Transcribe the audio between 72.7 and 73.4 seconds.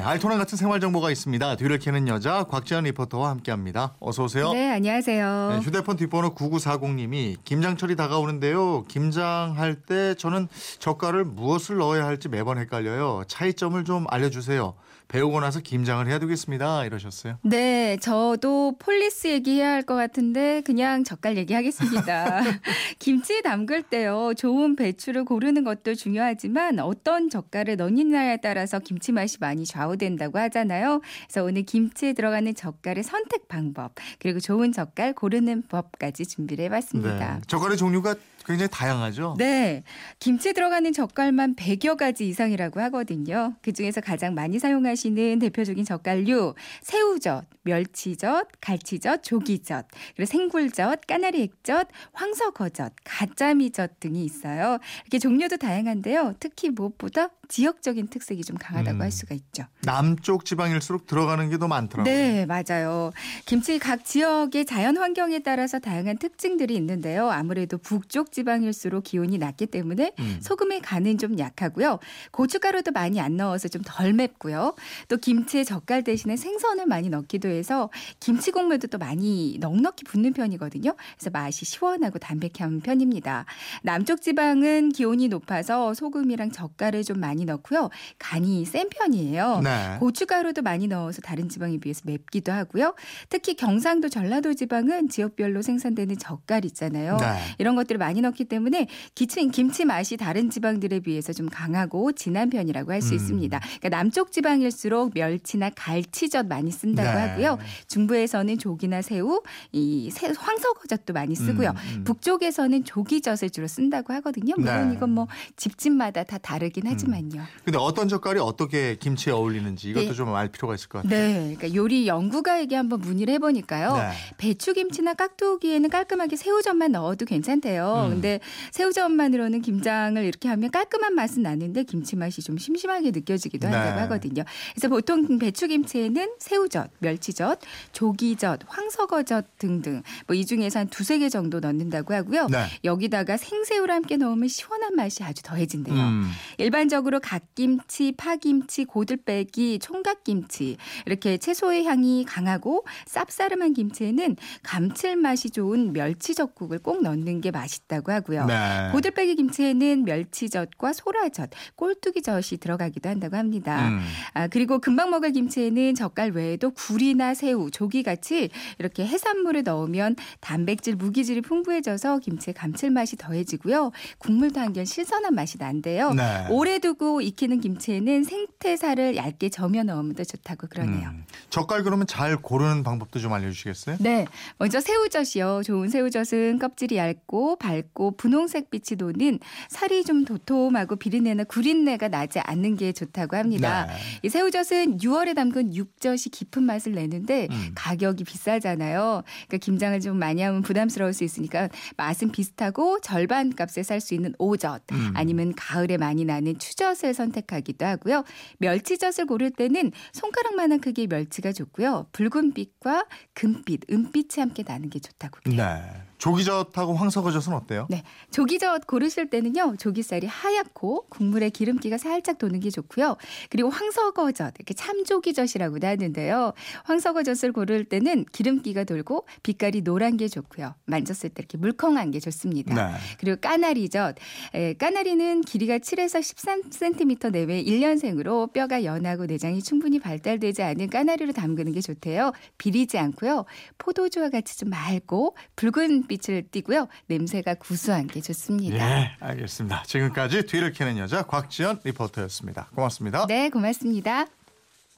많이 안